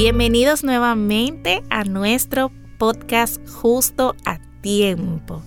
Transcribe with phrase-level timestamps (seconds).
[0.00, 5.42] Bienvenidos nuevamente a nuestro podcast Justo a Tiempo.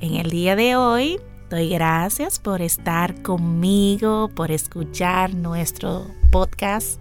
[0.00, 6.98] En el día de hoy doy gracias por estar conmigo, por escuchar nuestro podcast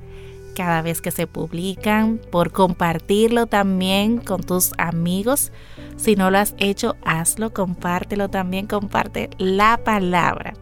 [0.57, 5.53] cada vez que se publican, por compartirlo también con tus amigos.
[5.95, 10.53] Si no lo has hecho, hazlo, compártelo también, comparte la palabra.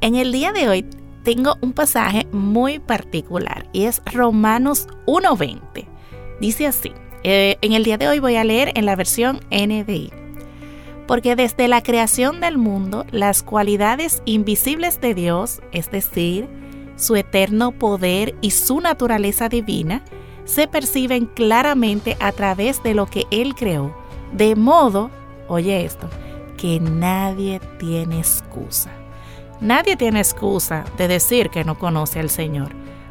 [0.00, 0.86] En el día de hoy
[1.28, 5.86] tengo un pasaje muy particular y es Romanos 1.20.
[6.40, 6.90] Dice así,
[7.22, 10.10] eh, en el día de hoy voy a leer en la versión NBI.
[11.06, 16.48] Porque desde la creación del mundo, las cualidades invisibles de Dios, es decir,
[16.96, 20.02] su eterno poder y su naturaleza divina,
[20.46, 23.94] se perciben claramente a través de lo que Él creó,
[24.32, 25.10] de modo,
[25.46, 26.08] oye esto,
[26.56, 28.90] que nadie tiene excusa.
[29.60, 32.68] Nadie tiene excusa de decir que no conoce al Señor,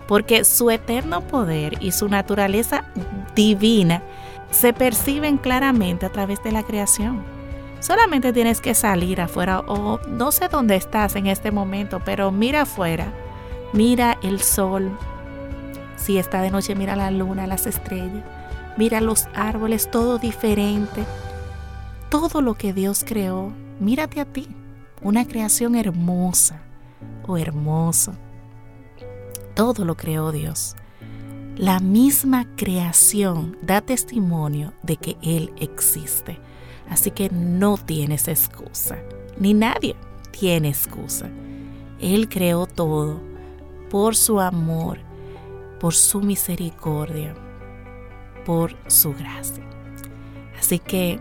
[0.07, 2.85] porque su eterno poder y su naturaleza
[3.35, 4.01] divina
[4.49, 7.21] se perciben claramente a través de la creación.
[7.81, 12.61] Solamente tienes que salir afuera o no sé dónde estás en este momento, pero mira
[12.61, 13.11] afuera,
[13.73, 14.97] mira el sol.
[15.97, 18.23] Si está de noche, mira la luna, las estrellas,
[18.77, 21.03] mira los árboles, todo diferente.
[22.09, 24.47] Todo lo que Dios creó, mírate a ti
[25.01, 26.61] una creación hermosa
[27.25, 28.13] o hermoso.
[29.53, 30.75] Todo lo creó Dios.
[31.55, 36.39] La misma creación da testimonio de que Él existe.
[36.89, 38.97] Así que no tienes excusa,
[39.39, 39.95] ni nadie
[40.31, 41.29] tiene excusa.
[41.99, 43.19] Él creó todo
[43.89, 44.99] por su amor,
[45.79, 47.33] por su misericordia,
[48.45, 49.63] por su gracia.
[50.57, 51.19] Así que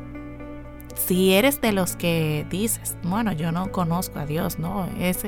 [0.96, 5.24] si eres de los que dices, bueno, yo no conozco a Dios, no, es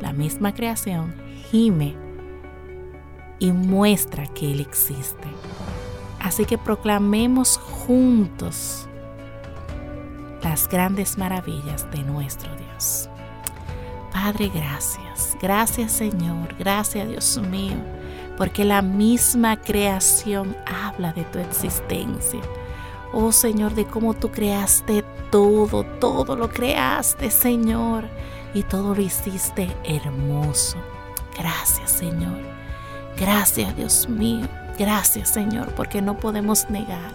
[0.00, 1.14] la misma creación,
[1.50, 1.96] gime
[3.38, 5.26] y muestra que Él existe.
[6.20, 8.86] Así que proclamemos juntos
[10.42, 13.08] las grandes maravillas de nuestro Dios.
[14.12, 15.36] Padre, gracias.
[15.40, 16.54] Gracias Señor.
[16.58, 17.76] Gracias Dios mío.
[18.36, 22.40] Porque la misma creación habla de tu existencia
[23.12, 28.04] Oh Señor, de cómo tú creaste todo, todo lo creaste, Señor.
[28.54, 30.76] Y todo lo hiciste hermoso.
[31.38, 32.38] Gracias, Señor.
[33.16, 34.48] Gracias, Dios mío.
[34.78, 37.12] Gracias, Señor, porque no podemos negar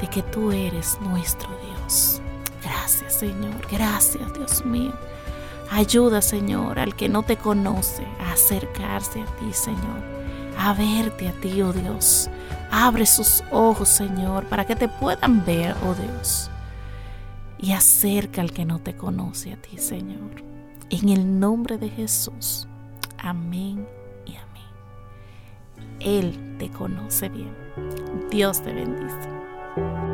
[0.00, 2.20] de que tú eres nuestro Dios.
[2.62, 3.54] Gracias, Señor.
[3.70, 4.92] Gracias, Dios mío.
[5.70, 10.17] Ayuda, Señor, al que no te conoce a acercarse a ti, Señor.
[10.58, 12.28] A verte a ti, oh Dios
[12.70, 16.50] Abre sus ojos, Señor, para que te puedan ver, oh Dios.
[17.58, 20.42] Y acerca al que no te conoce a ti, Señor.
[20.90, 22.68] En el nombre de Jesús.
[23.16, 23.86] Amén
[24.26, 25.96] y amén.
[26.00, 27.56] Él te conoce bien.
[28.30, 30.07] Dios te bendice.